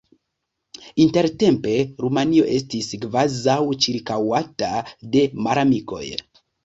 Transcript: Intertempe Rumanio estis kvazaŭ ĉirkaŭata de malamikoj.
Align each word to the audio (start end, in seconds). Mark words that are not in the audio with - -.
Intertempe 1.03 1.73
Rumanio 2.05 2.47
estis 2.55 2.89
kvazaŭ 3.03 3.59
ĉirkaŭata 3.87 4.73
de 5.17 5.23
malamikoj. 5.49 6.03